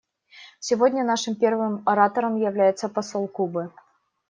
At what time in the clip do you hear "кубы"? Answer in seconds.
3.27-3.71